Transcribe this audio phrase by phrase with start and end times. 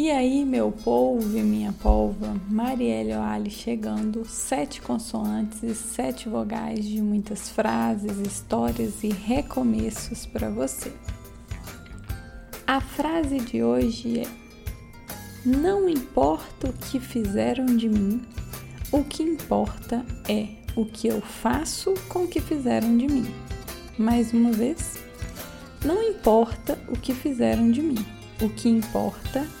[0.00, 6.84] E aí, meu polvo e minha polva, Marielle Oali chegando, sete consoantes e sete vogais
[6.84, 10.92] de muitas frases, histórias e recomeços para você.
[12.64, 14.28] A frase de hoje é:
[15.44, 18.22] Não importa o que fizeram de mim,
[18.92, 23.26] o que importa é o que eu faço com o que fizeram de mim.
[23.98, 24.96] Mais uma vez,
[25.84, 28.06] não importa o que fizeram de mim,
[28.40, 29.57] o que importa é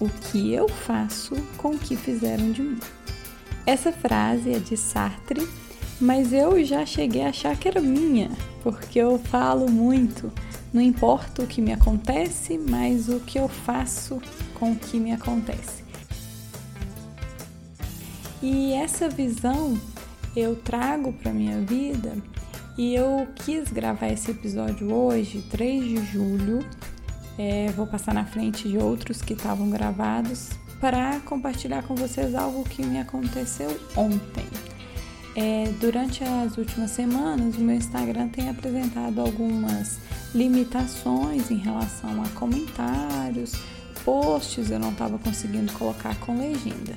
[0.00, 2.78] o que eu faço com o que fizeram de mim.
[3.66, 5.46] Essa frase é de Sartre,
[6.00, 8.30] mas eu já cheguei a achar que era minha,
[8.62, 10.32] porque eu falo muito.
[10.72, 14.20] Não importa o que me acontece, mas o que eu faço
[14.54, 15.84] com o que me acontece.
[18.42, 19.78] E essa visão
[20.34, 22.16] eu trago para minha vida
[22.78, 26.64] e eu quis gravar esse episódio hoje, 3 de julho,
[27.38, 32.64] é, vou passar na frente de outros que estavam gravados para compartilhar com vocês algo
[32.64, 34.46] que me aconteceu ontem.
[35.36, 39.98] É, durante as últimas semanas, o meu Instagram tem apresentado algumas
[40.34, 43.52] limitações em relação a comentários,
[44.04, 46.94] posts eu não estava conseguindo colocar com legenda.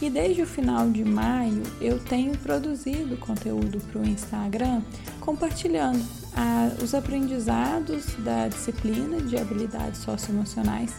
[0.00, 4.82] E desde o final de maio eu tenho produzido conteúdo para o Instagram
[5.20, 6.04] compartilhando
[6.34, 10.94] a, os aprendizados da disciplina de habilidades socioemocionais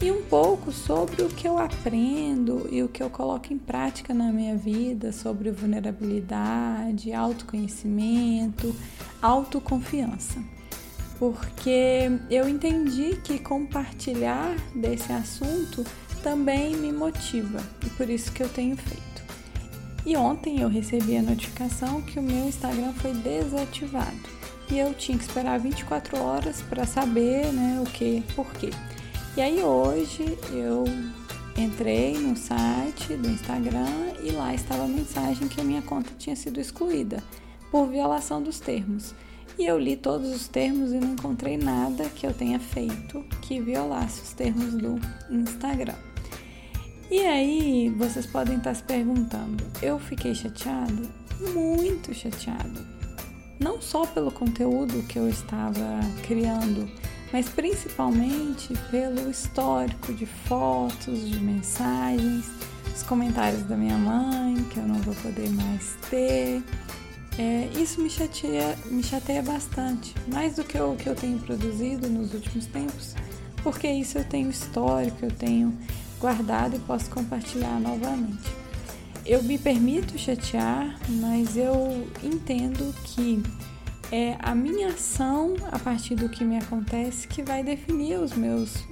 [0.00, 4.12] e um pouco sobre o que eu aprendo e o que eu coloco em prática
[4.12, 8.74] na minha vida sobre vulnerabilidade, autoconhecimento,
[9.22, 10.42] autoconfiança.
[11.18, 15.84] Porque eu entendi que compartilhar desse assunto
[16.22, 19.04] também me motiva e por isso que eu tenho feito.
[20.04, 25.18] E ontem eu recebi a notificação que o meu Instagram foi desativado e eu tinha
[25.18, 28.70] que esperar 24 horas para saber, né, o que, por quê.
[29.36, 30.84] E aí hoje eu
[31.56, 36.34] entrei no site do Instagram e lá estava a mensagem que a minha conta tinha
[36.34, 37.22] sido excluída
[37.70, 39.14] por violação dos termos.
[39.58, 43.60] E eu li todos os termos e não encontrei nada que eu tenha feito que
[43.60, 45.00] violasse os termos do
[45.30, 45.94] Instagram.
[47.10, 51.08] E aí, vocês podem estar se perguntando: eu fiquei chateado?
[51.52, 52.84] Muito chateado.
[53.58, 56.88] Não só pelo conteúdo que eu estava criando,
[57.32, 62.46] mas principalmente pelo histórico de fotos, de mensagens,
[62.94, 66.62] os comentários da minha mãe, que eu não vou poder mais ter.
[67.38, 72.08] É, isso me chateia, me chateia bastante, mais do que o que eu tenho produzido
[72.08, 73.16] nos últimos tempos,
[73.62, 75.76] porque isso eu tenho histórico, eu tenho
[76.20, 78.63] guardado e posso compartilhar novamente.
[79.26, 83.42] Eu me permito chatear, mas eu entendo que
[84.12, 88.84] é a minha ação a partir do que me acontece que vai definir os meus,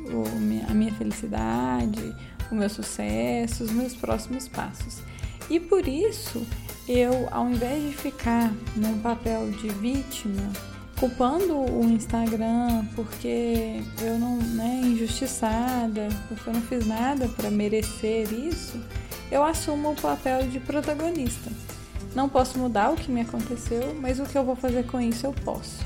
[0.69, 2.15] a minha felicidade,
[2.51, 5.03] o meu sucesso, os meus próximos passos.
[5.51, 6.47] E por isso,
[6.89, 10.51] eu, ao invés de ficar num papel de vítima,
[10.99, 18.33] culpando o Instagram porque eu não, né, injustiçada, porque eu não fiz nada para merecer
[18.33, 18.81] isso,
[19.33, 21.51] eu assumo o papel de protagonista.
[22.15, 25.27] Não posso mudar o que me aconteceu, mas o que eu vou fazer com isso
[25.27, 25.85] eu posso.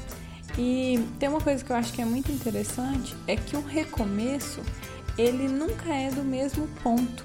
[0.58, 4.60] E tem uma coisa que eu acho que é muito interessante, é que um recomeço,
[5.16, 7.24] ele nunca é do mesmo ponto.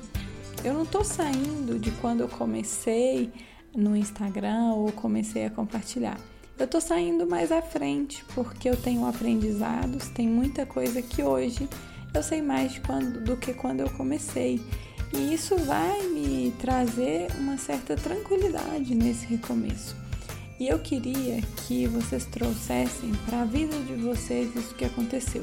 [0.63, 3.31] Eu não estou saindo de quando eu comecei
[3.75, 6.17] no Instagram ou comecei a compartilhar
[6.61, 11.67] eu tô saindo mais à frente porque eu tenho aprendizados, tem muita coisa que hoje
[12.13, 14.61] eu sei mais quando, do que quando eu comecei.
[15.13, 19.95] E isso vai me trazer uma certa tranquilidade nesse recomeço.
[20.59, 25.41] E eu queria que vocês trouxessem para a vida de vocês isso que aconteceu.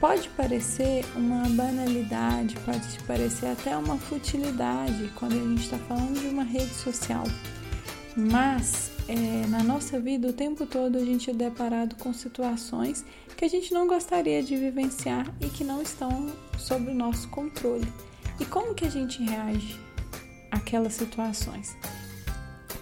[0.00, 6.28] Pode parecer uma banalidade, pode parecer até uma futilidade quando a gente está falando de
[6.28, 7.24] uma rede social,
[8.16, 13.04] mas é, na nossa vida, o tempo todo a gente é deparado com situações
[13.36, 16.26] que a gente não gostaria de vivenciar e que não estão
[16.58, 17.86] sob o nosso controle.
[18.40, 19.78] E como que a gente reage
[20.50, 21.76] àquelas situações?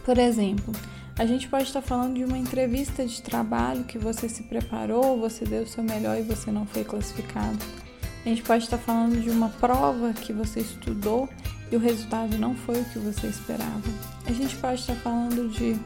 [0.04, 0.72] Por exemplo,
[1.18, 5.44] a gente pode estar falando de uma entrevista de trabalho que você se preparou, você
[5.44, 7.58] deu o seu melhor e você não foi classificado.
[8.24, 11.28] A gente pode estar falando de uma prova que você estudou
[11.70, 13.82] e o resultado não foi o que você esperava.
[14.26, 15.76] A gente pode estar falando de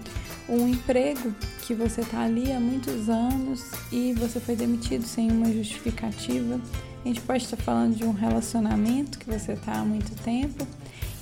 [0.50, 1.32] um emprego
[1.62, 6.61] que você está ali há muitos anos e você foi demitido sem uma justificativa.
[7.05, 10.67] A gente pode estar falando de um relacionamento que você está há muito tempo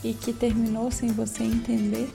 [0.02, 2.08] e que terminou sem você entender.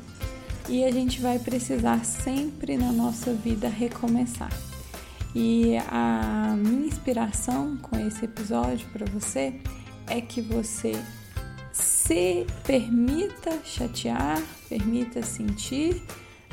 [0.68, 4.52] E a gente vai precisar sempre na nossa vida recomeçar.
[5.36, 9.54] E a minha inspiração com esse episódio para você
[10.08, 10.94] é que você
[11.72, 16.02] se permita chatear, permita sentir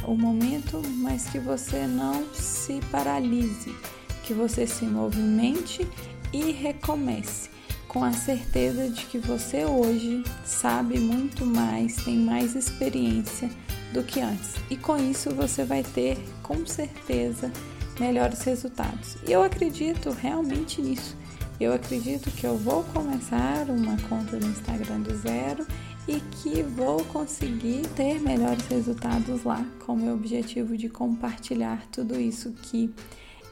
[0.07, 3.75] o momento, mas que você não se paralise,
[4.23, 5.87] que você se movimente
[6.33, 7.51] e recomece,
[7.89, 13.51] com a certeza de que você hoje sabe muito mais, tem mais experiência
[13.93, 14.55] do que antes.
[14.71, 17.53] E com isso você vai ter, com certeza,
[17.99, 19.17] melhores resultados.
[19.27, 21.17] E eu acredito realmente nisso.
[21.61, 25.67] Eu acredito que eu vou começar uma conta no Instagram do zero
[26.09, 32.19] e que vou conseguir ter melhores resultados lá, com o meu objetivo de compartilhar tudo
[32.19, 32.93] isso que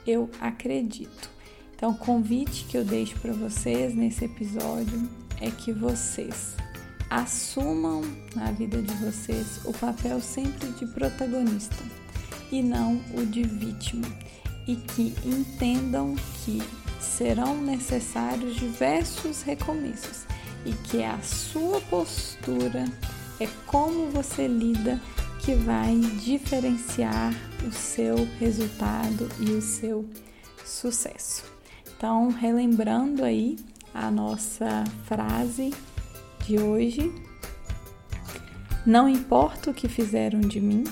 [0.07, 1.31] eu acredito.
[1.75, 5.09] Então, o convite que eu deixo para vocês nesse episódio
[5.41, 6.57] é que vocês
[7.09, 8.03] assumam
[8.35, 11.77] na vida de vocês o papel sempre de protagonista
[12.51, 14.07] e não o de vítima,
[14.67, 16.61] e que entendam que
[17.01, 20.28] serão necessários diversos recomeços
[20.65, 22.85] e que é a sua postura,
[23.41, 25.01] é como você lida
[25.41, 27.33] que vai diferenciar
[27.67, 30.05] o seu resultado e o seu
[30.65, 31.45] sucesso.
[31.97, 33.57] Então, relembrando aí
[33.95, 35.73] a nossa frase
[36.47, 37.13] de hoje,
[38.85, 40.85] não importa o que fizeram de mim,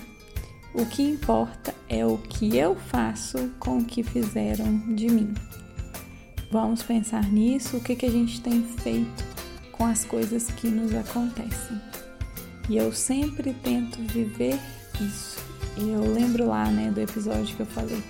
[0.74, 5.34] o que importa é o que eu faço com o que fizeram de mim.
[6.50, 9.35] Vamos pensar nisso, o que, que a gente tem feito
[9.76, 11.80] com as coisas que nos acontecem.
[12.68, 14.58] E eu sempre tento viver
[15.00, 15.38] isso.
[15.76, 18.02] E eu lembro lá, né, do episódio que eu falei: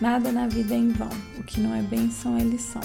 [0.00, 1.08] nada na vida é em vão,
[1.38, 2.82] o que não é benção é lição.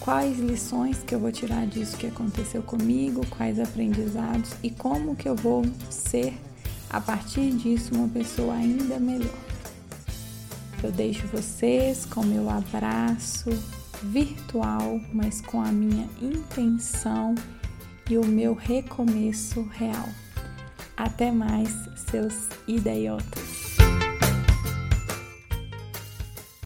[0.00, 5.28] Quais lições que eu vou tirar disso que aconteceu comigo, quais aprendizados e como que
[5.28, 6.32] eu vou ser
[6.90, 9.34] a partir disso uma pessoa ainda melhor.
[10.82, 13.50] Eu deixo vocês com meu abraço,
[14.02, 17.34] virtual, mas com a minha intenção
[18.08, 20.08] e o meu recomeço real.
[20.96, 21.70] Até mais,
[22.10, 23.65] seus idiotas!